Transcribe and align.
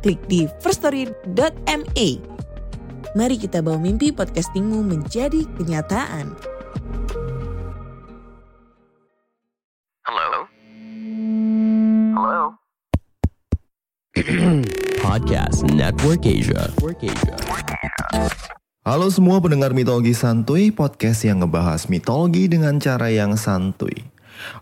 klik 0.00 0.20
di 0.26 0.48
firststory.me. 0.64 2.08
Mari 3.14 3.36
kita 3.36 3.60
bawa 3.60 3.76
mimpi 3.76 4.10
podcastingmu 4.14 4.80
menjadi 4.86 5.44
kenyataan. 5.60 6.32
Hello? 10.06 10.30
Hello? 12.16 12.42
Podcast 15.04 15.66
Network 15.68 16.22
Asia. 16.22 16.70
Halo 18.80 19.12
semua 19.12 19.42
pendengar 19.44 19.76
mitologi 19.76 20.16
santuy, 20.16 20.72
podcast 20.72 21.26
yang 21.28 21.44
ngebahas 21.44 21.90
mitologi 21.92 22.48
dengan 22.48 22.80
cara 22.80 23.12
yang 23.12 23.36
santuy. 23.36 23.92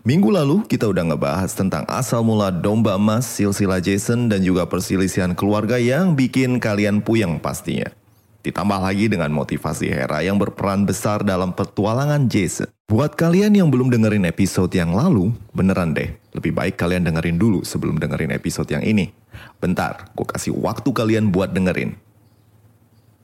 Minggu 0.03 0.29
lalu 0.31 0.63
kita 0.67 0.87
udah 0.87 1.13
ngebahas 1.13 1.51
tentang 1.55 1.83
asal 1.87 2.23
mula 2.23 2.51
domba 2.51 2.99
emas, 2.99 3.27
silsilah 3.27 3.79
Jason 3.79 4.27
dan 4.27 4.43
juga 4.43 4.67
perselisihan 4.67 5.33
keluarga 5.33 5.79
yang 5.79 6.13
bikin 6.13 6.59
kalian 6.59 7.03
puyeng 7.03 7.39
pastinya. 7.39 7.91
Ditambah 8.39 8.79
lagi 8.79 9.11
dengan 9.11 9.35
motivasi 9.35 9.91
Hera 9.91 10.23
yang 10.23 10.39
berperan 10.39 10.87
besar 10.87 11.27
dalam 11.27 11.51
petualangan 11.51 12.31
Jason. 12.31 12.71
Buat 12.87 13.19
kalian 13.19 13.51
yang 13.51 13.67
belum 13.67 13.91
dengerin 13.91 14.25
episode 14.25 14.71
yang 14.71 14.95
lalu, 14.95 15.35
beneran 15.51 15.91
deh, 15.91 16.15
lebih 16.31 16.55
baik 16.55 16.79
kalian 16.79 17.03
dengerin 17.03 17.35
dulu 17.35 17.67
sebelum 17.67 17.99
dengerin 17.99 18.31
episode 18.31 18.71
yang 18.71 18.81
ini. 18.81 19.11
Bentar, 19.59 20.09
gue 20.15 20.25
kasih 20.25 20.55
waktu 20.55 20.89
kalian 20.89 21.29
buat 21.35 21.51
dengerin. 21.51 21.99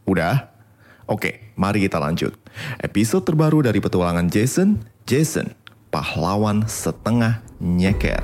Udah? 0.06 0.52
Oke, 1.08 1.54
mari 1.58 1.88
kita 1.88 1.98
lanjut. 1.98 2.36
Episode 2.78 3.26
terbaru 3.26 3.66
dari 3.66 3.80
petualangan 3.82 4.28
Jason, 4.30 4.84
Jason, 5.08 5.50
pahlawan 5.96 6.68
setengah 6.68 7.40
nyeker. 7.64 8.20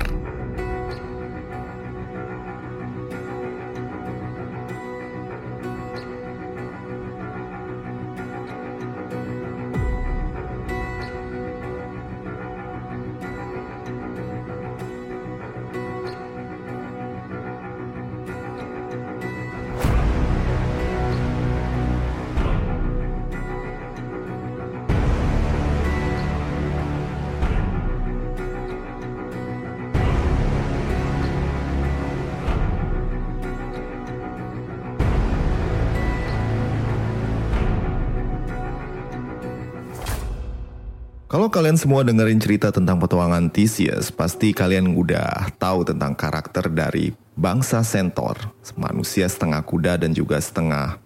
Kalian 41.52 41.76
semua 41.76 42.00
dengerin 42.00 42.40
cerita 42.40 42.72
tentang 42.72 42.96
petualangan 42.96 43.52
Theseus, 43.52 44.08
pasti 44.08 44.56
kalian 44.56 44.96
udah 44.96 45.52
tahu 45.60 45.84
tentang 45.84 46.16
karakter 46.16 46.72
dari 46.72 47.12
bangsa 47.36 47.84
Centaur, 47.84 48.40
manusia 48.72 49.28
setengah 49.28 49.60
kuda 49.60 50.00
dan 50.00 50.16
juga 50.16 50.40
setengah 50.40 50.96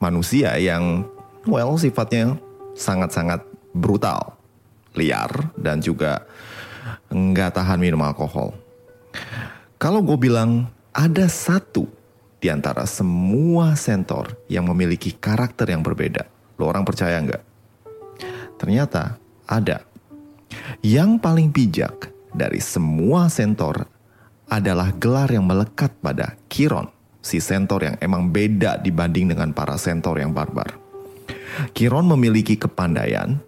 manusia 0.00 0.56
yang, 0.56 1.04
well, 1.44 1.76
sifatnya 1.76 2.40
sangat-sangat 2.72 3.44
brutal, 3.76 4.40
liar, 4.96 5.52
dan 5.60 5.84
juga 5.84 6.24
nggak 7.12 7.60
tahan 7.60 7.76
minum 7.76 8.00
alkohol. 8.00 8.56
Kalau 9.76 10.00
gue 10.00 10.16
bilang 10.16 10.72
ada 10.96 11.28
satu 11.28 11.84
di 12.40 12.48
antara 12.48 12.88
semua 12.88 13.76
Centaur 13.76 14.32
yang 14.48 14.64
memiliki 14.64 15.12
karakter 15.12 15.68
yang 15.68 15.84
berbeda, 15.84 16.24
lo 16.56 16.72
orang 16.72 16.88
percaya 16.88 17.20
nggak? 17.20 17.44
Ternyata 18.56 19.20
ada. 19.44 19.89
Yang 20.78 21.18
paling 21.18 21.50
bijak 21.50 22.14
dari 22.30 22.62
semua 22.62 23.26
Centaur 23.26 23.90
adalah 24.46 24.94
gelar 24.94 25.30
yang 25.30 25.46
melekat 25.46 25.94
pada 26.02 26.34
Chiron, 26.50 26.90
si 27.22 27.42
Centaur 27.42 27.82
yang 27.86 27.96
emang 27.98 28.30
beda 28.30 28.78
dibanding 28.78 29.34
dengan 29.34 29.50
para 29.50 29.74
Centaur 29.78 30.18
yang 30.18 30.30
barbar. 30.30 30.74
Chiron 31.76 32.06
memiliki 32.08 32.56
kepandaian, 32.56 33.38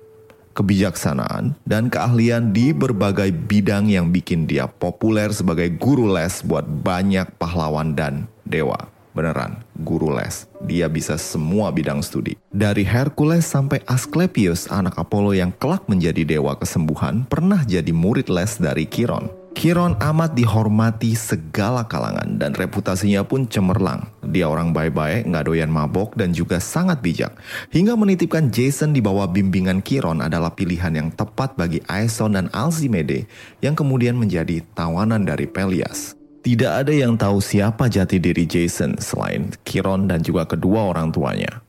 kebijaksanaan, 0.53 1.56
dan 1.65 1.88
keahlian 1.88 2.53
di 2.53 2.77
berbagai 2.77 3.33
bidang 3.33 3.89
yang 3.89 4.12
bikin 4.12 4.44
dia 4.44 4.69
populer 4.69 5.33
sebagai 5.33 5.72
guru 5.81 6.12
les 6.12 6.44
buat 6.44 6.66
banyak 6.66 7.39
pahlawan 7.41 7.97
dan 7.97 8.28
dewa. 8.44 8.91
Beneran, 9.12 9.60
guru 9.76 10.12
les. 10.12 10.48
Dia 10.64 10.88
bisa 10.88 11.20
semua 11.20 11.68
bidang 11.68 12.00
studi. 12.00 12.36
Dari 12.48 12.84
Hercules 12.84 13.44
sampai 13.44 13.84
Asklepios, 13.84 14.72
anak 14.72 14.96
Apollo 14.96 15.36
yang 15.36 15.52
kelak 15.56 15.84
menjadi 15.84 16.24
dewa 16.24 16.56
kesembuhan, 16.56 17.28
pernah 17.28 17.60
jadi 17.64 17.92
murid 17.92 18.32
les 18.32 18.56
dari 18.56 18.88
Chiron. 18.88 19.28
Chiron 19.52 20.00
amat 20.00 20.32
dihormati 20.32 21.12
segala 21.12 21.84
kalangan 21.84 22.40
dan 22.40 22.56
reputasinya 22.56 23.20
pun 23.20 23.44
cemerlang. 23.44 24.08
Dia 24.24 24.48
orang 24.48 24.72
baik-baik, 24.72 25.28
nggak 25.28 25.44
doyan 25.44 25.68
mabok 25.68 26.16
dan 26.16 26.32
juga 26.32 26.56
sangat 26.56 27.04
bijak. 27.04 27.36
Hingga 27.68 27.92
menitipkan 27.92 28.48
Jason 28.48 28.96
di 28.96 29.04
bawah 29.04 29.28
bimbingan 29.28 29.84
Chiron 29.84 30.24
adalah 30.24 30.56
pilihan 30.56 30.96
yang 30.96 31.08
tepat 31.12 31.52
bagi 31.52 31.84
Aeson 31.84 32.32
dan 32.32 32.48
Alcimede 32.56 33.28
yang 33.60 33.76
kemudian 33.76 34.16
menjadi 34.16 34.64
tawanan 34.72 35.28
dari 35.28 35.44
Pelias. 35.44 36.16
Tidak 36.42 36.72
ada 36.75 36.91
yang 36.91 37.14
tahu 37.14 37.38
siapa 37.38 37.86
jati 37.86 38.19
diri 38.19 38.42
Jason 38.50 38.98
selain 38.98 39.54
Chiron 39.62 40.10
dan 40.10 40.26
juga 40.26 40.42
kedua 40.42 40.91
orang 40.91 41.14
tuanya. 41.14 41.62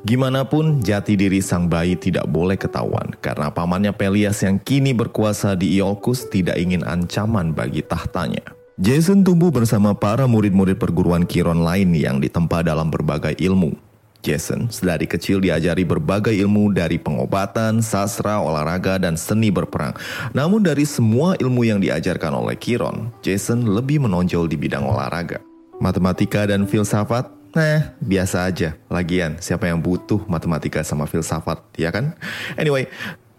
Gimanapun 0.00 0.80
jati 0.80 1.12
diri 1.12 1.44
sang 1.44 1.68
bayi 1.68 1.92
tidak 1.92 2.24
boleh 2.32 2.56
ketahuan 2.56 3.12
karena 3.20 3.52
pamannya 3.52 3.92
Pelias 3.92 4.40
yang 4.40 4.56
kini 4.56 4.96
berkuasa 4.96 5.52
di 5.60 5.76
Iolcus 5.76 6.32
tidak 6.32 6.56
ingin 6.56 6.88
ancaman 6.88 7.52
bagi 7.52 7.84
tahtanya. 7.84 8.56
Jason 8.80 9.20
tumbuh 9.20 9.52
bersama 9.52 9.92
para 9.92 10.24
murid-murid 10.24 10.80
perguruan 10.80 11.28
Chiron 11.28 11.60
lain 11.60 11.92
yang 11.92 12.16
ditempa 12.16 12.64
dalam 12.64 12.88
berbagai 12.88 13.36
ilmu. 13.36 13.76
Jason 14.24 14.72
sedari 14.72 15.04
kecil 15.04 15.44
diajari 15.44 15.84
berbagai 15.84 16.32
ilmu 16.32 16.72
dari 16.72 16.96
pengobatan, 16.96 17.84
sastra, 17.84 18.40
olahraga, 18.40 18.96
dan 18.96 19.20
seni 19.20 19.52
berperang. 19.52 19.92
Namun 20.32 20.64
dari 20.64 20.88
semua 20.88 21.36
ilmu 21.36 21.68
yang 21.68 21.84
diajarkan 21.84 22.32
oleh 22.32 22.56
Chiron, 22.56 23.12
Jason 23.20 23.68
lebih 23.68 24.00
menonjol 24.00 24.48
di 24.48 24.56
bidang 24.56 24.88
olahraga. 24.88 25.44
Matematika 25.76 26.48
dan 26.48 26.64
filsafat, 26.64 27.28
nah 27.52 27.92
biasa 28.00 28.48
aja. 28.48 28.72
Lagian, 28.88 29.36
siapa 29.44 29.68
yang 29.68 29.84
butuh 29.84 30.24
matematika 30.24 30.80
sama 30.80 31.04
filsafat, 31.04 31.60
ya 31.76 31.92
kan? 31.92 32.16
Anyway, 32.56 32.88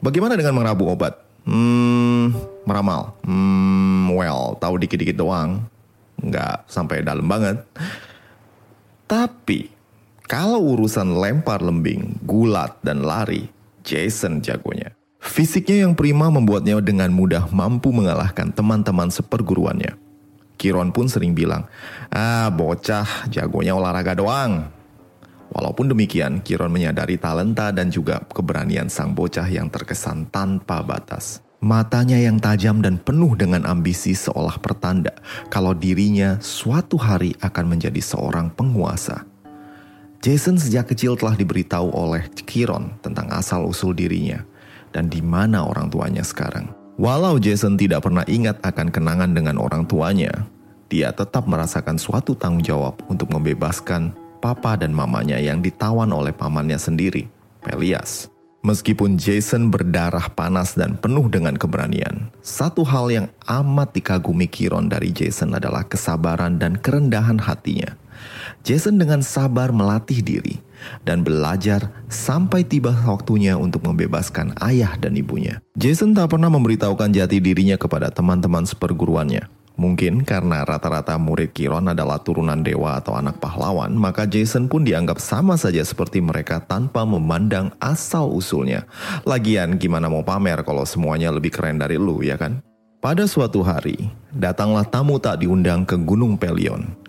bagaimana 0.05 0.37
dengan 0.37 0.53
merabu 0.53 0.85
obat? 0.85 1.17
Hmm, 1.45 2.33
meramal. 2.65 3.17
Hmm, 3.25 4.13
well, 4.13 4.57
tahu 4.61 4.81
dikit-dikit 4.81 5.17
doang. 5.17 5.65
Nggak 6.21 6.65
sampai 6.69 7.05
dalam 7.05 7.25
banget. 7.29 7.61
Tapi, 9.05 9.74
kalau 10.25 10.73
urusan 10.73 11.21
lempar 11.21 11.61
lembing, 11.61 12.17
gulat, 12.25 12.81
dan 12.81 13.05
lari, 13.05 13.45
Jason 13.85 14.41
jagonya. 14.41 14.97
Fisiknya 15.21 15.85
yang 15.85 15.93
prima 15.93 16.33
membuatnya 16.33 16.81
dengan 16.81 17.13
mudah 17.13 17.49
mampu 17.53 17.93
mengalahkan 17.93 18.49
teman-teman 18.49 19.13
seperguruannya. 19.13 19.97
Kiron 20.57 20.89
pun 20.89 21.05
sering 21.05 21.37
bilang, 21.37 21.69
ah 22.09 22.49
bocah 22.49 23.29
jagonya 23.29 23.77
olahraga 23.77 24.17
doang. 24.17 24.69
Walaupun 25.53 25.93
demikian, 25.93 26.41
Kiron 26.41 26.73
menyadari 26.73 27.21
talenta 27.21 27.69
dan 27.69 27.93
juga 27.93 28.25
keberanian 28.25 28.89
sang 28.89 29.13
bocah 29.13 29.45
yang 29.45 29.69
terkesan 29.69 30.25
tanpa 30.33 30.81
batas. 30.81 31.45
Matanya 31.61 32.17
yang 32.17 32.41
tajam 32.41 32.81
dan 32.81 32.97
penuh 32.97 33.33
dengan 33.37 33.65
ambisi 33.65 34.13
seolah 34.13 34.57
pertanda 34.61 35.13
kalau 35.49 35.73
dirinya 35.73 36.37
suatu 36.41 36.97
hari 36.97 37.33
akan 37.41 37.77
menjadi 37.77 38.01
seorang 38.01 38.53
penguasa. 38.53 39.34
Jason 40.23 40.55
sejak 40.59 40.91
kecil 40.91 41.15
telah 41.19 41.35
diberitahu 41.35 41.91
oleh 41.91 42.27
Chiron 42.45 42.93
tentang 43.03 43.31
asal-usul 43.31 43.95
dirinya 43.95 44.43
dan 44.95 45.11
di 45.11 45.19
mana 45.19 45.67
orang 45.67 45.91
tuanya 45.91 46.23
sekarang. 46.23 46.71
Walau 46.95 47.35
Jason 47.35 47.75
tidak 47.75 48.07
pernah 48.07 48.23
ingat 48.23 48.63
akan 48.63 48.87
kenangan 48.87 49.35
dengan 49.35 49.59
orang 49.59 49.83
tuanya, 49.83 50.47
dia 50.87 51.11
tetap 51.11 51.43
merasakan 51.43 51.99
suatu 51.99 52.37
tanggung 52.37 52.63
jawab 52.63 53.03
untuk 53.11 53.27
membebaskan 53.33 54.15
papa 54.39 54.79
dan 54.79 54.95
mamanya 54.95 55.35
yang 55.35 55.59
ditawan 55.59 56.07
oleh 56.13 56.31
pamannya 56.31 56.79
sendiri, 56.79 57.27
Pelias. 57.59 58.31
Meskipun 58.65 59.13
Jason 59.19 59.69
berdarah 59.69 60.25
panas 60.33 60.73
dan 60.73 60.97
penuh 60.97 61.29
dengan 61.29 61.53
keberanian, 61.53 62.33
satu 62.41 62.81
hal 62.81 63.13
yang 63.13 63.27
amat 63.45 63.93
dikagumi 63.93 64.49
Kiron 64.49 64.89
dari 64.89 65.13
Jason 65.13 65.53
adalah 65.53 65.85
kesabaran 65.85 66.57
dan 66.57 66.73
kerendahan 66.73 67.37
hatinya. 67.37 67.93
Jason 68.65 68.97
dengan 68.97 69.21
sabar 69.21 69.69
melatih 69.69 70.25
diri 70.25 70.57
dan 71.05 71.21
belajar 71.21 71.85
sampai 72.09 72.65
tiba 72.65 72.97
waktunya 73.05 73.53
untuk 73.53 73.85
membebaskan 73.85 74.57
ayah 74.65 74.97
dan 74.97 75.13
ibunya. 75.13 75.61
Jason 75.77 76.17
tak 76.17 76.33
pernah 76.33 76.49
memberitahukan 76.49 77.13
jati 77.13 77.37
dirinya 77.37 77.77
kepada 77.77 78.09
teman-teman 78.09 78.65
seperguruannya. 78.65 79.45
Mungkin 79.77 80.25
karena 80.25 80.65
rata-rata 80.65 81.13
murid 81.19 81.53
Kiron 81.53 81.93
adalah 81.93 82.17
turunan 82.25 82.65
dewa 82.65 82.97
atau 82.97 83.13
anak 83.13 83.37
pahlawan, 83.37 83.93
maka 83.93 84.25
Jason 84.25 84.65
pun 84.65 84.81
dianggap 84.81 85.21
sama 85.21 85.61
saja 85.61 85.85
seperti 85.85 86.17
mereka 86.23 86.57
tanpa 86.57 87.05
memandang 87.05 87.69
asal-usulnya. 87.77 88.89
Lagian 89.29 89.77
gimana 89.77 90.09
mau 90.09 90.25
pamer 90.25 90.65
kalau 90.65 90.89
semuanya 90.89 91.29
lebih 91.29 91.53
keren 91.53 91.77
dari 91.77 92.01
lu, 92.01 92.25
ya 92.25 92.33
kan? 92.33 92.65
Pada 93.03 93.29
suatu 93.29 93.61
hari, 93.61 94.09
datanglah 94.33 94.87
tamu 94.87 95.21
tak 95.21 95.45
diundang 95.45 95.85
ke 95.85 95.93
Gunung 96.01 96.39
Pelion. 96.41 97.04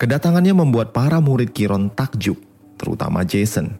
Kedatangannya 0.00 0.56
membuat 0.56 0.96
para 0.96 1.20
murid 1.20 1.52
Kiron 1.52 1.92
takjub, 1.92 2.40
terutama 2.80 3.20
Jason. 3.20 3.76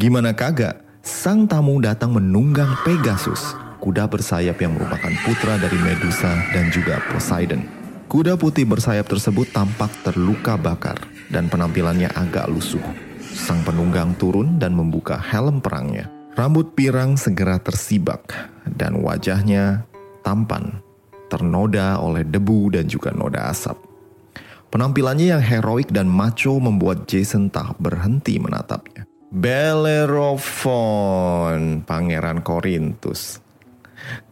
Gimana 0.00 0.32
kagak, 0.32 0.80
sang 1.04 1.44
tamu 1.44 1.76
datang 1.84 2.16
menunggang 2.16 2.72
Pegasus, 2.88 3.52
kuda 3.76 4.08
bersayap 4.08 4.56
yang 4.64 4.80
merupakan 4.80 5.12
putra 5.28 5.60
dari 5.60 5.76
Medusa 5.76 6.32
dan 6.56 6.72
juga 6.72 7.04
Poseidon. 7.12 7.68
Kuda 8.08 8.40
putih 8.40 8.64
bersayap 8.64 9.12
tersebut 9.12 9.52
tampak 9.52 9.92
terluka 10.00 10.56
bakar 10.56 10.96
dan 11.28 11.52
penampilannya 11.52 12.08
agak 12.16 12.48
lusuh. 12.48 12.80
Sang 13.20 13.60
penunggang 13.60 14.16
turun 14.16 14.56
dan 14.56 14.72
membuka 14.72 15.20
helm 15.20 15.60
perangnya. 15.60 16.08
Rambut 16.32 16.72
pirang 16.72 17.20
segera 17.20 17.60
tersibak 17.60 18.32
dan 18.64 19.04
wajahnya 19.04 19.84
tampan, 20.24 20.80
ternoda 21.28 22.00
oleh 22.00 22.24
debu 22.24 22.72
dan 22.72 22.88
juga 22.88 23.12
noda 23.12 23.52
asap. 23.52 23.87
Penampilannya 24.68 25.32
yang 25.32 25.42
heroik 25.42 25.90
dan 25.90 26.06
macho 26.06 26.60
membuat 26.60 27.08
Jason 27.08 27.48
tak 27.48 27.80
berhenti 27.80 28.36
menatapnya. 28.36 29.08
Bellerophon, 29.28 30.68
Pangeran 31.84 32.40
Korintus. 32.44 33.40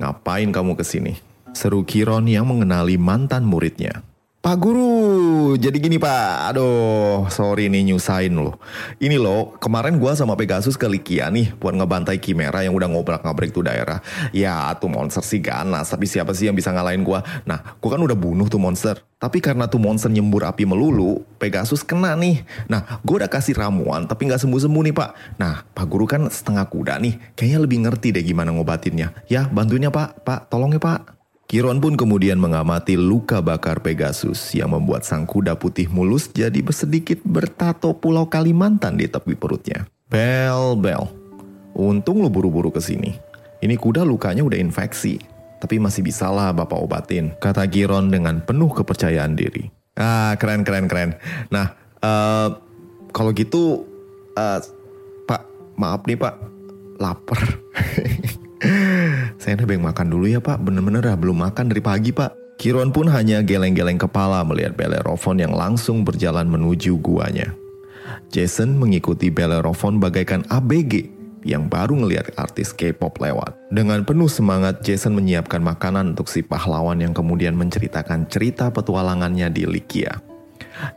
Ngapain 0.00 0.52
kamu 0.52 0.72
ke 0.76 0.84
sini? 0.84 1.16
Seru 1.56 1.84
Kiron 1.88 2.28
yang 2.28 2.48
mengenali 2.48 3.00
mantan 3.00 3.48
muridnya. 3.48 4.05
Pak 4.46 4.62
Guru, 4.62 5.58
jadi 5.58 5.74
gini 5.74 5.98
Pak, 5.98 6.54
aduh 6.54 7.26
sorry 7.34 7.66
nih 7.66 7.82
nyusahin 7.90 8.38
loh. 8.38 8.62
Ini 9.02 9.18
loh, 9.18 9.58
kemarin 9.58 9.98
gua 9.98 10.14
sama 10.14 10.38
Pegasus 10.38 10.78
ke 10.78 10.86
Likia 10.86 11.34
nih 11.34 11.50
buat 11.58 11.74
ngebantai 11.74 12.22
Kimera 12.22 12.62
yang 12.62 12.70
udah 12.78 12.86
ngobrak-ngabrik 12.86 13.50
tuh 13.50 13.66
daerah. 13.66 13.98
Ya 14.30 14.70
tuh 14.78 14.86
monster 14.86 15.26
sih 15.26 15.42
ganas, 15.42 15.90
tapi 15.90 16.06
siapa 16.06 16.30
sih 16.30 16.46
yang 16.46 16.54
bisa 16.54 16.70
ngalahin 16.70 17.02
gua? 17.02 17.26
Nah, 17.42 17.74
gua 17.82 17.98
kan 17.98 18.06
udah 18.06 18.14
bunuh 18.14 18.46
tuh 18.46 18.62
monster. 18.62 19.02
Tapi 19.18 19.42
karena 19.42 19.66
tuh 19.66 19.82
monster 19.82 20.14
nyembur 20.14 20.46
api 20.46 20.62
melulu, 20.62 21.26
Pegasus 21.42 21.82
kena 21.82 22.14
nih. 22.14 22.46
Nah, 22.70 23.02
gua 23.02 23.26
udah 23.26 23.30
kasih 23.34 23.58
ramuan 23.58 24.06
tapi 24.06 24.30
nggak 24.30 24.46
sembuh-sembuh 24.46 24.82
nih 24.86 24.94
Pak. 24.94 25.42
Nah, 25.42 25.66
Pak 25.74 25.86
Guru 25.90 26.06
kan 26.06 26.22
setengah 26.30 26.70
kuda 26.70 27.02
nih, 27.02 27.34
kayaknya 27.34 27.66
lebih 27.66 27.82
ngerti 27.82 28.14
deh 28.14 28.22
gimana 28.22 28.54
ngobatinnya. 28.54 29.10
Ya, 29.26 29.50
bantuinnya 29.50 29.90
Pak, 29.90 30.22
Pak, 30.22 30.54
tolong 30.54 30.70
ya 30.70 30.78
Pak. 30.78 31.15
Kiron 31.46 31.78
pun 31.78 31.94
kemudian 31.94 32.42
mengamati 32.42 32.98
luka 32.98 33.38
bakar 33.38 33.78
Pegasus 33.78 34.50
yang 34.50 34.74
membuat 34.74 35.06
sang 35.06 35.22
kuda 35.30 35.54
putih 35.54 35.86
mulus 35.86 36.26
jadi 36.26 36.58
sedikit 36.74 37.22
bertato 37.22 37.94
pulau 37.94 38.26
Kalimantan 38.26 38.98
di 38.98 39.06
tepi 39.06 39.38
perutnya. 39.38 39.86
Bel, 40.10 40.74
Bel, 40.74 41.06
untung 41.78 42.18
lu 42.18 42.26
buru-buru 42.26 42.74
ke 42.74 42.82
sini. 42.82 43.14
Ini 43.62 43.78
kuda 43.78 44.02
lukanya 44.02 44.42
udah 44.42 44.58
infeksi, 44.58 45.22
tapi 45.62 45.78
masih 45.78 46.02
bisa 46.02 46.26
lah 46.34 46.50
bapak 46.50 46.82
obatin, 46.82 47.30
kata 47.38 47.62
Kiron 47.70 48.10
dengan 48.10 48.42
penuh 48.42 48.74
kepercayaan 48.74 49.38
diri. 49.38 49.70
Ah, 49.94 50.34
keren, 50.42 50.66
keren, 50.66 50.90
keren. 50.90 51.14
Nah, 51.54 51.78
uh, 52.02 52.58
kalau 53.14 53.30
gitu, 53.30 53.86
uh, 54.34 54.58
Pak, 55.30 55.42
maaf 55.78 56.02
nih 56.10 56.18
Pak, 56.18 56.34
lapar. 56.98 57.40
Saya 59.46 59.62
nebeng 59.62 59.78
makan 59.78 60.10
dulu 60.10 60.26
ya 60.26 60.42
pak, 60.42 60.58
bener-bener 60.58 61.06
dah 61.06 61.14
belum 61.14 61.46
makan 61.46 61.70
dari 61.70 61.78
pagi 61.78 62.10
pak. 62.10 62.34
Kiron 62.58 62.90
pun 62.90 63.06
hanya 63.06 63.46
geleng-geleng 63.46 63.94
kepala 63.94 64.42
melihat 64.42 64.74
Bellerophon 64.74 65.38
yang 65.38 65.54
langsung 65.54 66.02
berjalan 66.02 66.50
menuju 66.50 66.98
guanya. 66.98 67.54
Jason 68.34 68.74
mengikuti 68.74 69.30
Bellerophon 69.30 70.02
bagaikan 70.02 70.42
ABG 70.50 71.14
yang 71.46 71.70
baru 71.70 71.94
ngelihat 71.94 72.34
artis 72.34 72.74
K-pop 72.74 73.22
lewat. 73.22 73.54
Dengan 73.70 74.02
penuh 74.02 74.26
semangat, 74.26 74.82
Jason 74.82 75.14
menyiapkan 75.14 75.62
makanan 75.62 76.18
untuk 76.18 76.26
si 76.26 76.42
pahlawan 76.42 76.98
yang 76.98 77.14
kemudian 77.14 77.54
menceritakan 77.54 78.26
cerita 78.26 78.74
petualangannya 78.74 79.46
di 79.54 79.62
Likia. 79.62 80.10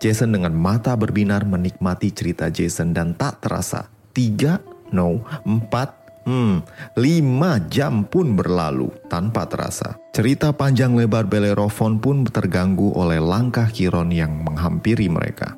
Jason 0.01 0.33
dengan 0.33 0.57
mata 0.57 0.97
berbinar 0.97 1.45
menikmati 1.45 2.09
cerita 2.09 2.49
Jason 2.49 2.97
dan 2.97 3.13
tak 3.13 3.45
terasa. 3.45 3.93
Tiga, 4.09 4.57
no, 4.89 5.21
empat, 5.45 5.98
Hmm, 6.27 6.61
lima 6.99 7.57
jam 7.71 8.05
pun 8.05 8.35
berlalu 8.37 8.91
tanpa 9.07 9.47
terasa. 9.47 9.97
Cerita 10.13 10.51
panjang 10.53 10.93
lebar 10.93 11.25
Bellerophon 11.25 11.97
pun 11.97 12.27
terganggu 12.27 12.93
oleh 12.93 13.17
langkah 13.17 13.71
Kiron 13.71 14.11
yang 14.13 14.43
menghampiri 14.43 15.07
mereka. 15.09 15.55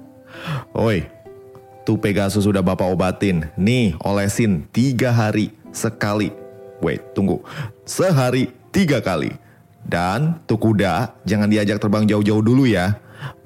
Oi, 0.77 1.05
tuh 1.83 1.97
Pegasus 1.99 2.45
sudah 2.45 2.63
bapak 2.63 2.87
obatin. 2.87 3.49
Nih, 3.59 3.97
olesin 4.05 4.69
tiga 4.71 5.11
hari 5.11 5.51
sekali. 5.75 6.31
Wait, 6.81 7.13
tunggu. 7.13 7.41
Sehari 7.85 8.49
tiga 8.73 9.03
kali. 9.03 9.33
Dan 9.81 10.37
tuh 10.45 10.61
kuda 10.61 11.17
jangan 11.25 11.49
diajak 11.49 11.81
terbang 11.81 12.05
jauh-jauh 12.05 12.41
dulu 12.45 12.69
ya. 12.69 13.01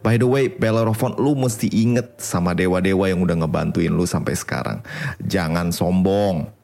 By 0.05 0.21
the 0.21 0.29
way, 0.29 0.47
Bellerophon, 0.47 1.17
lu 1.17 1.33
mesti 1.33 1.67
inget 1.73 2.21
sama 2.21 2.53
dewa-dewa 2.53 3.09
yang 3.09 3.25
udah 3.25 3.41
ngebantuin 3.43 3.91
lu 3.91 4.05
sampai 4.05 4.37
sekarang. 4.37 4.79
Jangan 5.19 5.73
sombong. 5.73 6.54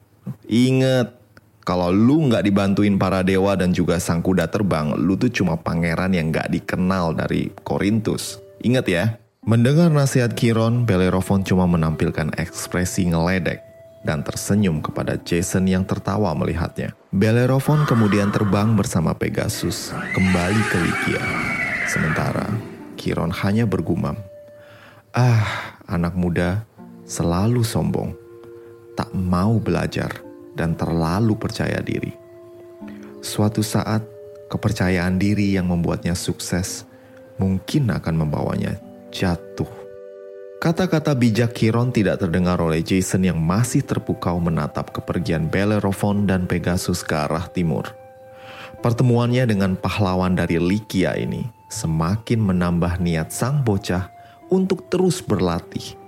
Ingat, 0.46 1.22
kalau 1.62 1.94
lu 1.94 2.26
nggak 2.26 2.42
dibantuin 2.42 2.98
para 2.98 3.22
dewa 3.22 3.54
dan 3.54 3.70
juga 3.70 4.02
sang 4.02 4.18
kuda 4.18 4.50
terbang, 4.50 4.98
lu 4.98 5.14
tuh 5.14 5.30
cuma 5.30 5.54
pangeran 5.54 6.10
yang 6.10 6.34
nggak 6.34 6.50
dikenal 6.50 7.14
dari 7.14 7.54
Korintus. 7.62 8.42
Ingat 8.62 8.86
ya. 8.90 9.04
Mendengar 9.42 9.90
nasihat 9.90 10.38
Kiron, 10.38 10.86
Bellerophon 10.86 11.42
cuma 11.42 11.66
menampilkan 11.66 12.30
ekspresi 12.38 13.10
ngeledek 13.10 13.58
dan 14.06 14.22
tersenyum 14.22 14.82
kepada 14.82 15.18
Jason 15.18 15.66
yang 15.66 15.82
tertawa 15.82 16.30
melihatnya. 16.34 16.94
Bellerophon 17.10 17.82
kemudian 17.86 18.30
terbang 18.30 18.74
bersama 18.74 19.14
Pegasus 19.14 19.90
kembali 20.14 20.62
ke 20.70 20.76
Likia. 20.78 21.22
Sementara 21.90 22.46
Kiron 22.94 23.34
hanya 23.42 23.66
bergumam, 23.66 24.14
"Ah, 25.10 25.74
anak 25.90 26.14
muda 26.14 26.62
selalu 27.02 27.66
sombong." 27.66 28.21
Tak 28.92 29.10
mau 29.16 29.56
belajar 29.56 30.20
dan 30.52 30.76
terlalu 30.76 31.36
percaya 31.36 31.80
diri. 31.80 32.12
Suatu 33.22 33.62
saat, 33.64 34.04
kepercayaan 34.52 35.16
diri 35.16 35.56
yang 35.56 35.70
membuatnya 35.70 36.12
sukses 36.12 36.84
mungkin 37.40 37.88
akan 37.88 38.14
membawanya 38.26 38.76
jatuh. 39.08 39.70
Kata-kata 40.62 41.18
bijak 41.18 41.58
Kiron 41.58 41.90
tidak 41.90 42.22
terdengar 42.22 42.60
oleh 42.62 42.86
Jason 42.86 43.26
yang 43.26 43.40
masih 43.42 43.82
terpukau 43.82 44.38
menatap 44.38 44.94
kepergian 44.94 45.50
Bellerophon 45.50 46.22
dan 46.28 46.46
Pegasus 46.46 47.02
ke 47.02 47.18
arah 47.18 47.50
timur. 47.50 47.90
Pertemuannya 48.78 49.46
dengan 49.46 49.74
pahlawan 49.74 50.38
dari 50.38 50.62
Likia 50.62 51.18
ini 51.18 51.46
semakin 51.66 52.38
menambah 52.38 53.02
niat 53.02 53.34
sang 53.34 53.66
bocah 53.66 54.10
untuk 54.50 54.86
terus 54.86 55.18
berlatih 55.18 56.01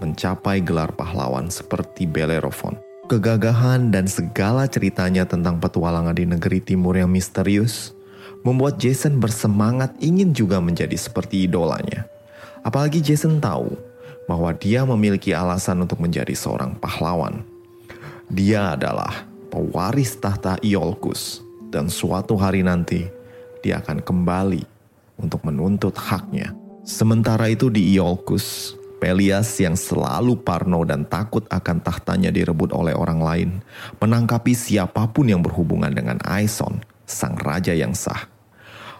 mencapai 0.00 0.64
gelar 0.64 0.90
pahlawan 0.96 1.52
seperti 1.52 2.08
Bellerophon. 2.08 2.80
Kegagahan 3.06 3.92
dan 3.92 4.08
segala 4.08 4.64
ceritanya 4.64 5.28
tentang 5.28 5.60
petualangan 5.60 6.16
di 6.16 6.24
negeri 6.24 6.64
timur 6.64 6.96
yang 6.96 7.12
misterius 7.12 7.92
membuat 8.40 8.80
Jason 8.80 9.20
bersemangat 9.20 9.92
ingin 10.00 10.32
juga 10.32 10.58
menjadi 10.62 10.96
seperti 10.96 11.44
idolanya. 11.44 12.08
Apalagi 12.64 13.04
Jason 13.04 13.42
tahu 13.42 13.76
bahwa 14.30 14.54
dia 14.54 14.86
memiliki 14.86 15.34
alasan 15.34 15.82
untuk 15.84 15.98
menjadi 16.00 16.32
seorang 16.32 16.78
pahlawan. 16.78 17.42
Dia 18.30 18.78
adalah 18.78 19.26
pewaris 19.50 20.14
tahta 20.22 20.54
Iolcus 20.62 21.42
dan 21.74 21.90
suatu 21.90 22.38
hari 22.38 22.62
nanti 22.62 23.10
dia 23.60 23.82
akan 23.82 24.00
kembali 24.00 24.62
untuk 25.18 25.42
menuntut 25.42 25.98
haknya. 25.98 26.54
Sementara 26.86 27.50
itu 27.52 27.68
di 27.68 27.92
Iolcus, 27.98 28.78
Pelias 29.00 29.48
yang 29.56 29.80
selalu 29.80 30.44
parno 30.44 30.84
dan 30.84 31.08
takut 31.08 31.48
akan 31.48 31.80
tahtanya 31.80 32.28
direbut 32.28 32.68
oleh 32.76 32.92
orang 32.92 33.20
lain, 33.24 33.50
menangkapi 33.96 34.52
siapa 34.52 35.08
pun 35.08 35.24
yang 35.24 35.40
berhubungan 35.40 35.88
dengan 35.88 36.20
Aeson, 36.20 36.84
sang 37.08 37.40
raja 37.40 37.72
yang 37.72 37.96
sah. 37.96 38.28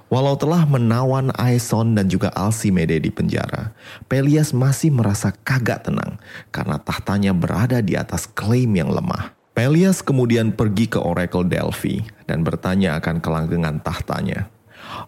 Walau 0.09 0.40
telah 0.40 0.64
menawan 0.64 1.30
Aeson 1.37 1.95
dan 1.95 2.09
juga 2.09 2.33
Alcimede 2.33 2.97
di 2.97 3.12
penjara, 3.12 3.76
Pelias 4.09 4.57
masih 4.57 4.88
merasa 4.88 5.37
kagak 5.45 5.85
tenang 5.85 6.16
karena 6.49 6.80
tahtanya 6.80 7.37
berada 7.37 7.85
di 7.85 7.92
atas 7.92 8.25
klaim 8.25 8.73
yang 8.73 8.88
lemah. 8.88 9.37
Pelias 9.52 10.00
kemudian 10.00 10.57
pergi 10.57 10.88
ke 10.88 10.97
Oracle 10.97 11.45
Delphi 11.45 12.00
dan 12.25 12.40
bertanya 12.40 12.97
akan 12.97 13.21
kelanggengan 13.21 13.85
tahtanya. 13.85 14.49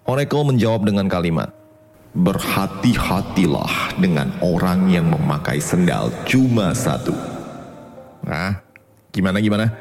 Oracle 0.05 0.45
menjawab 0.45 0.85
dengan 0.85 1.09
kalimat, 1.09 1.51
Berhati-hatilah 2.13 3.97
dengan 3.97 4.29
orang 4.45 4.93
yang 4.93 5.09
memakai 5.09 5.57
sendal 5.65 6.13
cuma 6.29 6.77
satu. 6.77 7.17
Nah, 8.21 8.61
gimana 9.09 9.41
gimana? 9.41 9.73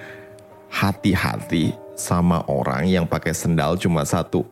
Hati-hati 0.72 1.76
sama 2.00 2.42
orang 2.48 2.88
yang 2.88 3.04
pakai 3.04 3.36
sendal 3.36 3.76
cuma 3.76 4.08
satu. 4.08 4.48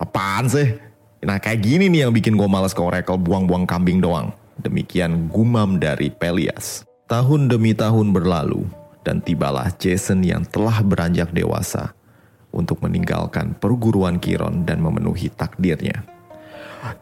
Apaan 0.00 0.48
sih? 0.48 0.80
Nah 1.20 1.36
kayak 1.36 1.60
gini 1.60 1.92
nih 1.92 2.08
yang 2.08 2.12
bikin 2.16 2.32
gue 2.32 2.48
males 2.48 2.72
ke 2.72 2.80
Oracle 2.80 3.20
buang-buang 3.20 3.68
kambing 3.68 4.00
doang. 4.00 4.32
Demikian 4.56 5.28
gumam 5.28 5.76
dari 5.76 6.08
Pelias. 6.08 6.88
Tahun 7.04 7.52
demi 7.52 7.76
tahun 7.76 8.16
berlalu, 8.16 8.64
dan 9.04 9.20
tibalah 9.20 9.72
Jason 9.76 10.24
yang 10.24 10.44
telah 10.48 10.80
beranjak 10.84 11.32
dewasa 11.32 11.92
untuk 12.50 12.82
meninggalkan 12.84 13.56
perguruan 13.56 14.20
Kiron 14.20 14.64
dan 14.64 14.82
memenuhi 14.82 15.30
takdirnya. 15.32 16.04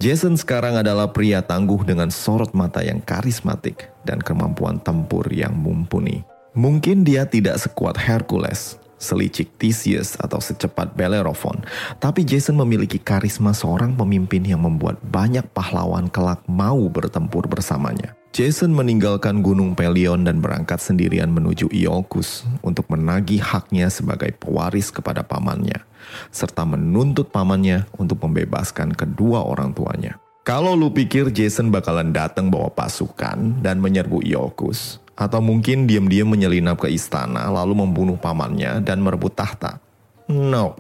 Jason 0.03 0.35
sekarang 0.35 0.75
adalah 0.79 1.15
pria 1.15 1.41
tangguh 1.41 1.87
dengan 1.87 2.11
sorot 2.11 2.51
mata 2.55 2.83
yang 2.83 2.99
karismatik 3.03 3.89
dan 4.03 4.19
kemampuan 4.19 4.83
tempur 4.83 5.27
yang 5.31 5.55
mumpuni. 5.55 6.27
Mungkin 6.59 7.07
dia 7.07 7.23
tidak 7.23 7.63
sekuat 7.63 7.95
Hercules, 7.95 8.83
selicik 8.99 9.55
Theseus 9.63 10.19
atau 10.19 10.43
secepat 10.43 10.99
Bellerophon, 10.99 11.63
tapi 12.03 12.27
Jason 12.27 12.59
memiliki 12.59 12.99
karisma 12.99 13.55
seorang 13.55 13.95
pemimpin 13.95 14.43
yang 14.43 14.67
membuat 14.67 14.99
banyak 15.07 15.47
pahlawan 15.55 16.11
kelak 16.11 16.43
mau 16.51 16.83
bertempur 16.91 17.47
bersamanya. 17.47 18.18
Jason 18.39 18.71
meninggalkan 18.71 19.43
Gunung 19.43 19.75
Pelion 19.75 20.23
dan 20.23 20.39
berangkat 20.39 20.79
sendirian 20.79 21.27
menuju 21.27 21.75
Iolcus 21.75 22.47
untuk 22.63 22.87
menagih 22.87 23.43
haknya 23.43 23.91
sebagai 23.91 24.31
pewaris 24.31 24.95
kepada 24.95 25.27
pamannya, 25.27 25.83
serta 26.31 26.63
menuntut 26.63 27.35
pamannya 27.35 27.91
untuk 27.99 28.23
membebaskan 28.23 28.95
kedua 28.95 29.43
orang 29.43 29.75
tuanya. 29.75 30.23
Kalau 30.47 30.79
lu 30.79 30.87
pikir 30.95 31.35
Jason 31.35 31.75
bakalan 31.75 32.15
datang 32.15 32.47
bawa 32.47 32.71
pasukan 32.71 33.59
dan 33.59 33.83
menyerbu 33.83 34.23
Iolcus, 34.23 35.03
atau 35.19 35.43
mungkin 35.43 35.91
diam-diam 35.91 36.31
menyelinap 36.31 36.79
ke 36.79 36.95
istana 36.95 37.51
lalu 37.51 37.83
membunuh 37.83 38.23
pamannya 38.23 38.87
dan 38.87 39.03
merebut 39.03 39.35
tahta. 39.35 39.83
No, 40.31 40.79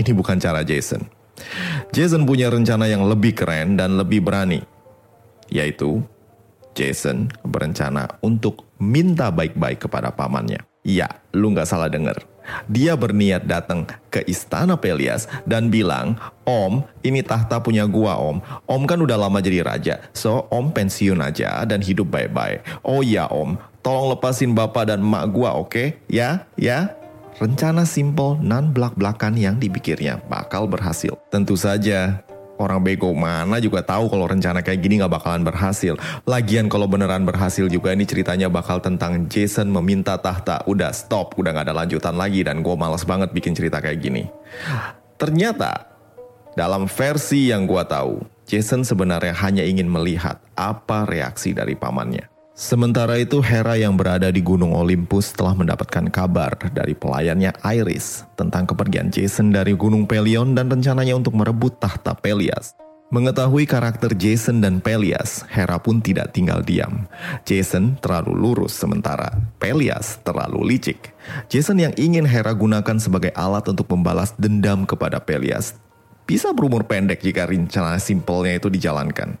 ini 0.00 0.16
bukan 0.16 0.40
cara 0.40 0.64
Jason. 0.64 1.04
Jason 1.92 2.24
punya 2.24 2.48
rencana 2.48 2.88
yang 2.88 3.04
lebih 3.04 3.36
keren 3.36 3.76
dan 3.76 4.00
lebih 4.00 4.24
berani, 4.24 4.64
yaitu 5.52 6.00
Jason 6.76 7.32
berencana 7.40 8.20
untuk 8.20 8.68
minta 8.76 9.32
baik-baik 9.32 9.88
kepada 9.88 10.12
pamannya. 10.12 10.60
Ya, 10.86 11.08
lu 11.34 11.50
nggak 11.50 11.66
salah 11.66 11.90
denger. 11.90 12.20
Dia 12.70 12.94
berniat 12.94 13.42
datang 13.42 13.90
ke 14.06 14.22
istana 14.30 14.78
Pelias 14.78 15.26
dan 15.42 15.66
bilang, 15.66 16.14
Om, 16.46 16.86
ini 17.02 17.26
tahta 17.26 17.58
punya 17.58 17.82
gua 17.90 18.14
om. 18.22 18.38
Om 18.70 18.82
kan 18.86 19.02
udah 19.02 19.18
lama 19.18 19.42
jadi 19.42 19.66
raja, 19.66 19.98
so 20.14 20.46
om 20.46 20.70
pensiun 20.70 21.18
aja 21.18 21.66
dan 21.66 21.82
hidup 21.82 22.06
baik-baik. 22.06 22.62
Oh 22.86 23.02
iya 23.02 23.26
om, 23.26 23.58
tolong 23.82 24.14
lepasin 24.14 24.54
bapak 24.54 24.94
dan 24.94 25.02
emak 25.02 25.26
gua 25.34 25.58
oke? 25.58 25.74
Okay? 25.74 25.88
Ya, 26.06 26.46
ya. 26.54 26.94
Rencana 27.36 27.84
simple 27.84 28.40
nan 28.40 28.72
belak-belakan 28.72 29.36
yang 29.36 29.60
dipikirnya 29.60 30.24
bakal 30.24 30.64
berhasil. 30.64 31.20
Tentu 31.28 31.52
saja 31.52 32.24
Orang 32.56 32.84
bego 32.84 33.12
mana 33.12 33.60
juga 33.60 33.84
tahu 33.84 34.08
kalau 34.08 34.24
rencana 34.24 34.64
kayak 34.64 34.80
gini 34.80 35.00
gak 35.00 35.12
bakalan 35.12 35.44
berhasil. 35.44 35.96
Lagian 36.24 36.72
kalau 36.72 36.88
beneran 36.88 37.28
berhasil 37.28 37.68
juga 37.68 37.92
ini 37.92 38.08
ceritanya 38.08 38.48
bakal 38.48 38.80
tentang 38.80 39.28
Jason 39.28 39.68
meminta 39.68 40.16
tahta. 40.16 40.64
Udah 40.64 40.92
stop, 40.92 41.36
udah 41.36 41.52
gak 41.56 41.68
ada 41.68 41.76
lanjutan 41.76 42.16
lagi 42.16 42.44
dan 42.44 42.60
gue 42.64 42.74
males 42.76 43.04
banget 43.04 43.32
bikin 43.32 43.52
cerita 43.52 43.80
kayak 43.80 43.98
gini. 44.00 44.24
Ternyata 45.16 45.96
dalam 46.56 46.88
versi 46.88 47.52
yang 47.52 47.68
gue 47.68 47.84
tahu, 47.84 48.20
Jason 48.48 48.84
sebenarnya 48.84 49.36
hanya 49.42 49.64
ingin 49.64 49.90
melihat 49.90 50.40
apa 50.56 51.04
reaksi 51.04 51.52
dari 51.52 51.76
pamannya. 51.76 52.35
Sementara 52.56 53.20
itu 53.20 53.44
Hera 53.44 53.76
yang 53.76 54.00
berada 54.00 54.32
di 54.32 54.40
Gunung 54.40 54.72
Olympus 54.72 55.28
telah 55.36 55.52
mendapatkan 55.52 56.08
kabar 56.08 56.56
dari 56.72 56.96
pelayannya 56.96 57.52
Iris 57.60 58.24
tentang 58.32 58.64
kepergian 58.64 59.12
Jason 59.12 59.52
dari 59.52 59.76
Gunung 59.76 60.08
Pelion 60.08 60.56
dan 60.56 60.72
rencananya 60.72 61.20
untuk 61.20 61.36
merebut 61.36 61.76
tahta 61.76 62.16
Pelias. 62.16 62.72
Mengetahui 63.12 63.68
karakter 63.68 64.16
Jason 64.16 64.64
dan 64.64 64.80
Pelias, 64.80 65.44
Hera 65.52 65.76
pun 65.76 66.00
tidak 66.00 66.32
tinggal 66.32 66.64
diam. 66.64 67.04
Jason 67.44 68.00
terlalu 68.00 68.32
lurus 68.32 68.72
sementara 68.72 69.36
Pelias 69.60 70.16
terlalu 70.24 70.64
licik. 70.64 71.12
Jason 71.52 71.76
yang 71.76 71.92
ingin 72.00 72.24
Hera 72.24 72.56
gunakan 72.56 72.96
sebagai 72.96 73.36
alat 73.36 73.68
untuk 73.68 73.84
membalas 73.92 74.32
dendam 74.40 74.88
kepada 74.88 75.20
Pelias 75.20 75.76
bisa 76.24 76.56
berumur 76.56 76.88
pendek 76.88 77.20
jika 77.20 77.44
rencana 77.44 78.00
simpelnya 78.00 78.56
itu 78.56 78.72
dijalankan. 78.72 79.36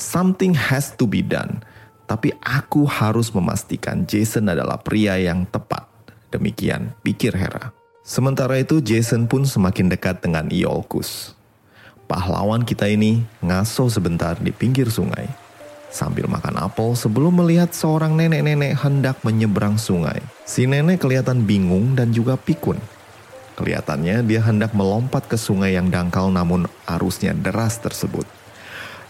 Something 0.00 0.56
has 0.56 0.88
to 0.96 1.04
be 1.04 1.20
done 1.20 1.60
tapi 2.04 2.36
aku 2.40 2.84
harus 2.84 3.32
memastikan 3.32 4.04
Jason 4.04 4.52
adalah 4.52 4.80
pria 4.80 5.16
yang 5.16 5.48
tepat. 5.48 5.88
Demikian 6.28 6.92
pikir 7.00 7.32
Hera. 7.32 7.72
Sementara 8.04 8.60
itu 8.60 8.84
Jason 8.84 9.24
pun 9.24 9.48
semakin 9.48 9.88
dekat 9.88 10.20
dengan 10.20 10.52
Iolcus. 10.52 11.32
Pahlawan 12.04 12.68
kita 12.68 12.84
ini 12.84 13.24
ngaso 13.40 13.88
sebentar 13.88 14.36
di 14.36 14.52
pinggir 14.52 14.92
sungai. 14.92 15.24
Sambil 15.88 16.26
makan 16.28 16.58
apel 16.58 16.92
sebelum 16.98 17.38
melihat 17.38 17.72
seorang 17.72 18.18
nenek-nenek 18.18 18.76
hendak 18.82 19.22
menyeberang 19.24 19.80
sungai. 19.80 20.20
Si 20.44 20.68
nenek 20.68 21.00
kelihatan 21.00 21.46
bingung 21.48 21.96
dan 21.96 22.12
juga 22.12 22.36
pikun. 22.36 22.76
Kelihatannya 23.54 24.26
dia 24.26 24.42
hendak 24.42 24.74
melompat 24.74 25.30
ke 25.30 25.38
sungai 25.38 25.78
yang 25.78 25.88
dangkal 25.88 26.28
namun 26.28 26.66
arusnya 26.84 27.30
deras 27.32 27.78
tersebut. 27.78 28.26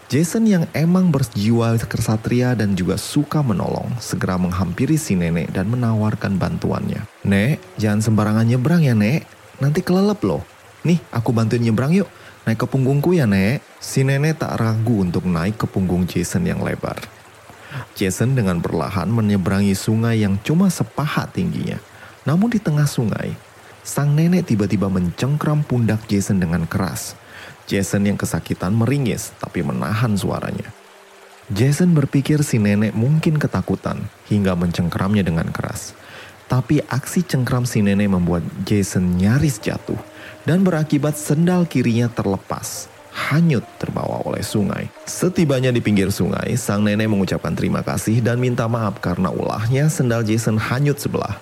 Jason 0.05 0.45
yang 0.45 0.69
emang 0.77 1.09
berjiwa 1.09 1.81
kesatria 1.81 2.53
dan 2.53 2.77
juga 2.77 2.93
suka 2.93 3.41
menolong, 3.41 3.89
segera 3.97 4.37
menghampiri 4.37 5.01
si 5.01 5.17
nenek 5.17 5.49
dan 5.49 5.65
menawarkan 5.65 6.37
bantuannya. 6.37 7.09
Nek, 7.25 7.57
jangan 7.81 8.05
sembarangan 8.05 8.45
nyebrang 8.45 8.85
ya 8.85 8.93
nek, 8.93 9.25
nanti 9.57 9.81
kelelep 9.81 10.21
loh. 10.21 10.45
Nih, 10.85 11.01
aku 11.09 11.33
bantuin 11.33 11.65
nyebrang 11.65 11.89
yuk, 11.89 12.05
naik 12.45 12.61
ke 12.61 12.67
punggungku 12.69 13.17
ya 13.17 13.25
nek. 13.25 13.65
Si 13.81 14.05
nenek 14.05 14.45
tak 14.45 14.61
ragu 14.61 15.01
untuk 15.01 15.25
naik 15.25 15.57
ke 15.57 15.65
punggung 15.65 16.05
Jason 16.05 16.45
yang 16.45 16.61
lebar. 16.61 17.01
Jason 17.97 18.37
dengan 18.37 18.61
perlahan 18.61 19.09
menyeberangi 19.09 19.73
sungai 19.73 20.21
yang 20.21 20.37
cuma 20.45 20.69
sepahat 20.69 21.33
tingginya. 21.33 21.81
Namun 22.29 22.53
di 22.53 22.61
tengah 22.61 22.85
sungai, 22.85 23.33
sang 23.81 24.13
nenek 24.13 24.53
tiba-tiba 24.53 24.85
mencengkram 24.85 25.65
pundak 25.65 26.05
Jason 26.05 26.37
dengan 26.37 26.69
keras 26.69 27.17
Jason 27.65 28.05
yang 28.05 28.17
kesakitan 28.17 28.73
meringis 28.73 29.33
tapi 29.41 29.65
menahan 29.65 30.13
suaranya. 30.13 30.69
Jason 31.53 31.93
berpikir 31.93 32.41
si 32.41 32.57
nenek 32.57 32.97
mungkin 32.97 33.37
ketakutan 33.37 34.09
hingga 34.25 34.57
mencengkramnya 34.57 35.21
dengan 35.21 35.53
keras. 35.53 35.93
Tapi 36.45 36.81
aksi 36.81 37.25
cengkram 37.25 37.65
si 37.69 37.85
nenek 37.85 38.09
membuat 38.09 38.41
Jason 38.65 39.17
nyaris 39.17 39.61
jatuh 39.61 39.97
dan 40.45 40.61
berakibat 40.61 41.17
sendal 41.17 41.65
kirinya 41.65 42.09
terlepas, 42.09 42.89
hanyut 43.29 43.65
terbawa 43.81 44.21
oleh 44.25 44.45
sungai. 44.45 44.89
Setibanya 45.05 45.73
di 45.73 45.81
pinggir 45.81 46.09
sungai, 46.13 46.53
sang 46.57 46.85
nenek 46.85 47.09
mengucapkan 47.09 47.53
terima 47.53 47.81
kasih 47.81 48.21
dan 48.21 48.37
minta 48.37 48.65
maaf 48.69 48.97
karena 49.01 49.33
ulahnya 49.33 49.89
sendal 49.89 50.21
Jason 50.21 50.57
hanyut 50.57 50.97
sebelah. 50.97 51.37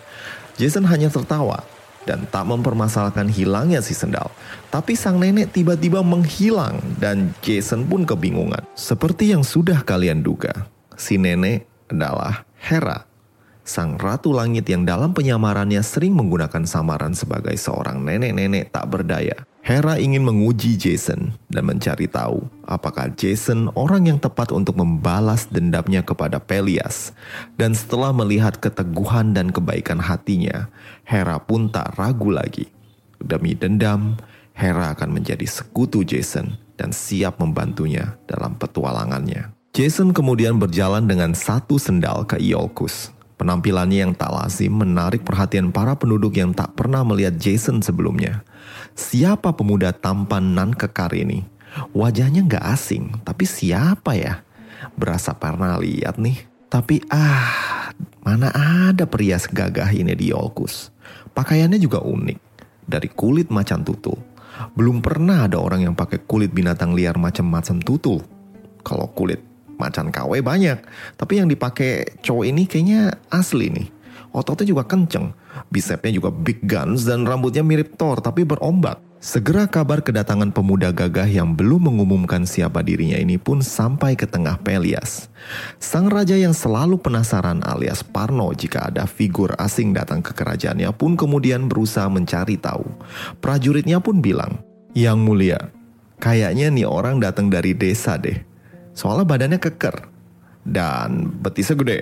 Jason 0.55 0.87
hanya 0.87 1.11
tertawa 1.11 1.63
dan 2.03 2.27
tak 2.27 2.47
mempermasalahkan 2.47 3.27
hilangnya 3.31 3.79
si 3.79 3.95
sendal. 3.95 4.31
Tapi 4.69 4.95
sang 4.97 5.19
nenek 5.19 5.55
tiba-tiba 5.55 6.03
menghilang 6.03 6.79
dan 6.99 7.31
Jason 7.43 7.87
pun 7.87 8.03
kebingungan. 8.03 8.63
Seperti 8.75 9.31
yang 9.31 9.43
sudah 9.45 9.83
kalian 9.83 10.23
duga, 10.23 10.67
si 10.95 11.15
nenek 11.19 11.67
adalah 11.91 12.43
Hera, 12.63 13.05
sang 13.63 13.95
ratu 13.99 14.35
langit 14.35 14.67
yang 14.67 14.83
dalam 14.83 15.15
penyamarannya 15.15 15.79
sering 15.83 16.15
menggunakan 16.15 16.63
samaran 16.67 17.15
sebagai 17.15 17.55
seorang 17.55 18.03
nenek-nenek 18.03 18.71
tak 18.71 18.87
berdaya. 18.91 19.47
Hera 19.63 19.95
ingin 19.95 20.27
menguji 20.27 20.75
Jason 20.75 21.39
dan 21.47 21.63
mencari 21.63 22.03
tahu 22.11 22.51
apakah 22.67 23.07
Jason 23.15 23.71
orang 23.79 24.11
yang 24.11 24.19
tepat 24.19 24.51
untuk 24.51 24.75
membalas 24.75 25.47
dendamnya 25.47 26.03
kepada 26.03 26.35
Pelias. 26.35 27.15
Dan 27.55 27.71
setelah 27.71 28.11
melihat 28.11 28.59
keteguhan 28.59 29.31
dan 29.31 29.55
kebaikan 29.55 30.03
hatinya, 30.03 30.67
Hera 31.07 31.39
pun 31.39 31.71
tak 31.71 31.95
ragu 31.95 32.27
lagi. 32.27 32.67
Demi 33.23 33.55
dendam, 33.55 34.19
Hera 34.51 34.91
akan 34.91 35.15
menjadi 35.15 35.47
sekutu 35.47 36.03
Jason 36.03 36.59
dan 36.75 36.91
siap 36.91 37.39
membantunya 37.39 38.19
dalam 38.27 38.59
petualangannya. 38.59 39.55
Jason 39.71 40.11
kemudian 40.11 40.59
berjalan 40.59 41.07
dengan 41.07 41.31
satu 41.31 41.79
sendal 41.79 42.27
ke 42.27 42.35
Iolcus. 42.35 43.15
Penampilannya 43.39 44.11
yang 44.11 44.13
tak 44.13 44.27
lazim 44.27 44.75
menarik 44.75 45.23
perhatian 45.23 45.71
para 45.71 45.95
penduduk 45.95 46.35
yang 46.35 46.51
tak 46.51 46.75
pernah 46.75 47.07
melihat 47.07 47.39
Jason 47.39 47.79
sebelumnya. 47.79 48.43
Siapa 48.93 49.57
pemuda 49.57 49.89
tampan 49.89 50.53
nan 50.53 50.69
kekar 50.77 51.17
ini? 51.17 51.41
Wajahnya 51.97 52.45
nggak 52.45 52.65
asing, 52.77 53.17
tapi 53.25 53.49
siapa 53.49 54.13
ya? 54.13 54.45
Berasa 54.93 55.33
pernah 55.33 55.81
lihat 55.81 56.21
nih. 56.21 56.45
Tapi 56.69 57.01
ah, 57.09 57.89
mana 58.21 58.53
ada 58.53 59.09
pria 59.09 59.37
segagah 59.41 59.89
ini 59.89 60.13
di 60.13 60.29
Yolkus. 60.29 60.93
Pakaiannya 61.33 61.81
juga 61.81 62.05
unik. 62.05 62.39
Dari 62.85 63.09
kulit 63.09 63.49
macan 63.49 63.81
tutul. 63.81 64.17
Belum 64.77 65.01
pernah 65.01 65.49
ada 65.49 65.57
orang 65.57 65.89
yang 65.89 65.95
pakai 65.97 66.21
kulit 66.29 66.53
binatang 66.53 66.93
liar 66.93 67.17
macam-macam 67.17 67.81
tutul. 67.81 68.21
Kalau 68.85 69.09
kulit 69.17 69.41
macan 69.81 70.13
KW 70.13 70.45
banyak. 70.45 70.77
Tapi 71.17 71.33
yang 71.41 71.49
dipakai 71.49 72.21
cowok 72.21 72.45
ini 72.45 72.69
kayaknya 72.69 73.17
asli 73.33 73.73
nih. 73.73 73.87
Ototnya 74.33 74.69
juga 74.69 74.85
kenceng. 74.85 75.33
Bisepnya 75.69 76.11
juga 76.13 76.29
big 76.33 76.65
guns 76.65 77.05
dan 77.05 77.25
rambutnya 77.25 77.65
mirip 77.65 77.97
Thor 77.97 78.21
tapi 78.21 78.45
berombak. 78.45 79.01
Segera 79.23 79.63
kabar 79.71 80.03
kedatangan 80.03 80.51
pemuda 80.51 80.91
gagah 80.91 81.31
yang 81.31 81.55
belum 81.55 81.87
mengumumkan 81.87 82.43
siapa 82.43 82.83
dirinya 82.83 83.15
ini 83.15 83.39
pun 83.39 83.63
sampai 83.63 84.19
ke 84.19 84.27
tengah 84.27 84.59
Pelias. 84.59 85.31
Sang 85.79 86.11
raja 86.11 86.35
yang 86.35 86.51
selalu 86.51 86.99
penasaran 86.99 87.63
alias 87.63 88.03
Parno 88.03 88.51
jika 88.51 88.91
ada 88.91 89.07
figur 89.07 89.55
asing 89.55 89.95
datang 89.95 90.19
ke 90.19 90.35
kerajaannya 90.35 90.91
pun 90.91 91.15
kemudian 91.15 91.71
berusaha 91.71 92.11
mencari 92.11 92.59
tahu. 92.59 92.83
Prajuritnya 93.39 94.03
pun 94.03 94.19
bilang, 94.19 94.59
Yang 94.91 95.17
mulia, 95.23 95.59
kayaknya 96.19 96.67
nih 96.67 96.83
orang 96.83 97.23
datang 97.23 97.47
dari 97.47 97.71
desa 97.71 98.19
deh. 98.19 98.43
Soalnya 98.91 99.23
badannya 99.23 99.59
keker. 99.63 100.11
Dan 100.67 101.31
betisnya 101.39 101.79
gede. 101.79 101.99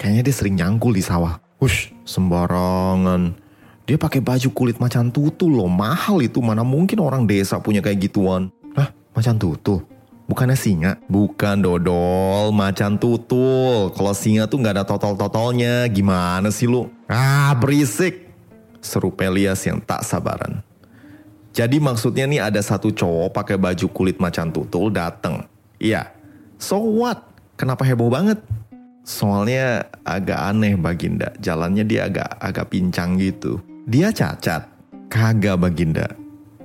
Kayaknya 0.00 0.22
dia 0.24 0.34
sering 0.34 0.56
nyangkul 0.56 0.96
di 0.96 1.04
sawah. 1.04 1.45
Hush, 1.56 1.88
sembarangan. 2.04 3.32
Dia 3.88 3.96
pakai 3.96 4.20
baju 4.20 4.48
kulit 4.52 4.76
macan 4.76 5.08
tutul 5.08 5.56
loh, 5.56 5.70
mahal 5.70 6.20
itu. 6.20 6.44
Mana 6.44 6.60
mungkin 6.60 7.00
orang 7.00 7.24
desa 7.24 7.56
punya 7.62 7.80
kayak 7.80 8.10
gituan. 8.10 8.52
Hah, 8.76 8.92
macan 9.16 9.40
tutul? 9.40 9.80
Bukannya 10.26 10.58
singa? 10.58 10.98
Bukan 11.08 11.64
dodol, 11.64 12.52
macan 12.52 13.00
tutul. 13.00 13.94
Kalau 13.94 14.12
singa 14.12 14.44
tuh 14.50 14.58
nggak 14.60 14.82
ada 14.82 14.84
totol-totolnya. 14.84 15.86
Gimana 15.88 16.52
sih 16.52 16.68
lu? 16.68 16.90
Ah, 17.08 17.56
berisik. 17.56 18.26
Seru 18.82 19.14
Pelias 19.14 19.62
yang 19.64 19.80
tak 19.80 20.04
sabaran. 20.04 20.60
Jadi 21.56 21.80
maksudnya 21.80 22.28
nih 22.28 22.52
ada 22.52 22.60
satu 22.60 22.92
cowok 22.92 23.32
pakai 23.32 23.56
baju 23.56 23.86
kulit 23.88 24.20
macan 24.20 24.52
tutul 24.52 24.92
dateng. 24.92 25.48
Iya. 25.80 26.12
So 26.60 26.84
what? 26.84 27.22
Kenapa 27.56 27.86
heboh 27.88 28.12
banget? 28.12 28.44
Soalnya 29.06 29.86
agak 30.02 30.50
aneh 30.50 30.74
Baginda. 30.74 31.30
Jalannya 31.38 31.86
dia 31.86 32.10
agak 32.10 32.26
agak 32.42 32.74
pincang 32.74 33.14
gitu. 33.22 33.62
Dia 33.86 34.10
cacat. 34.10 34.66
Kagak 35.06 35.62
Baginda. 35.62 36.10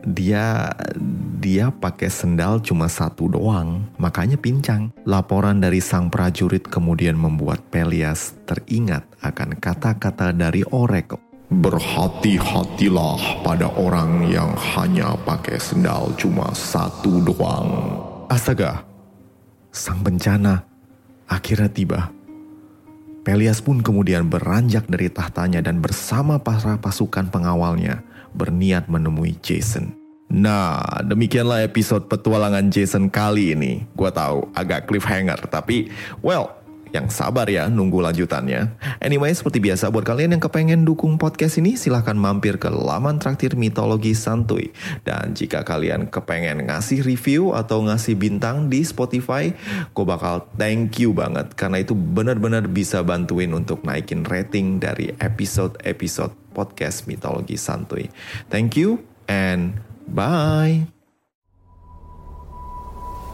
Dia 0.01 0.73
dia 1.37 1.69
pakai 1.69 2.09
sendal 2.09 2.57
cuma 2.65 2.89
satu 2.89 3.29
doang, 3.29 3.85
makanya 4.01 4.41
pincang. 4.41 4.89
Laporan 5.05 5.61
dari 5.61 5.77
sang 5.77 6.09
prajurit 6.09 6.65
kemudian 6.65 7.13
membuat 7.13 7.61
Pelias 7.69 8.33
teringat 8.49 9.05
akan 9.21 9.61
kata-kata 9.61 10.33
dari 10.33 10.65
Orek. 10.73 11.13
Berhati-hatilah 11.53 13.45
pada 13.45 13.69
orang 13.77 14.25
yang 14.25 14.49
hanya 14.73 15.13
pakai 15.21 15.61
sendal 15.61 16.09
cuma 16.17 16.49
satu 16.57 17.21
doang. 17.21 17.69
Astaga, 18.33 18.81
sang 19.69 20.01
bencana 20.01 20.65
akhirnya 21.29 21.69
tiba. 21.69 22.20
Pelias 23.21 23.61
pun 23.61 23.85
kemudian 23.85 24.25
beranjak 24.25 24.89
dari 24.89 25.05
tahtanya 25.05 25.61
dan 25.61 25.77
bersama 25.77 26.41
para 26.41 26.81
pasukan 26.81 27.29
pengawalnya 27.29 28.01
berniat 28.33 28.89
menemui 28.89 29.37
Jason. 29.45 29.93
Nah, 30.31 30.79
demikianlah 31.03 31.61
episode 31.67 32.07
petualangan 32.07 32.71
Jason 32.71 33.11
kali 33.11 33.51
ini. 33.51 33.83
Gua 33.93 34.09
tahu 34.09 34.47
agak 34.55 34.87
cliffhanger, 34.87 35.37
tapi 35.51 35.91
well, 36.23 36.60
yang 36.91 37.07
sabar 37.07 37.47
ya 37.47 37.71
nunggu 37.71 38.03
lanjutannya. 38.03 38.75
Anyway, 38.99 39.31
seperti 39.31 39.63
biasa 39.63 39.89
buat 39.91 40.03
kalian 40.03 40.37
yang 40.37 40.43
kepengen 40.43 40.83
dukung 40.83 41.15
podcast 41.15 41.59
ini, 41.59 41.79
silahkan 41.79 42.15
mampir 42.15 42.59
ke 42.59 42.67
laman 42.67 43.17
traktir 43.17 43.55
mitologi 43.55 44.11
santuy. 44.11 44.71
Dan 45.07 45.31
jika 45.31 45.63
kalian 45.63 46.11
kepengen 46.11 46.67
ngasih 46.67 47.03
review 47.03 47.55
atau 47.55 47.83
ngasih 47.87 48.19
bintang 48.19 48.67
di 48.67 48.83
Spotify, 48.83 49.51
gue 49.91 50.05
bakal 50.05 50.47
thank 50.59 50.99
you 50.99 51.15
banget. 51.15 51.55
Karena 51.55 51.79
itu 51.81 51.95
benar-benar 51.95 52.67
bisa 52.67 53.01
bantuin 53.01 53.51
untuk 53.55 53.83
naikin 53.87 54.27
rating 54.27 54.77
dari 54.83 55.15
episode-episode 55.17 56.35
podcast 56.51 57.07
mitologi 57.07 57.55
santuy. 57.55 58.11
Thank 58.51 58.75
you 58.75 58.99
and 59.31 59.79
bye. 60.11 61.00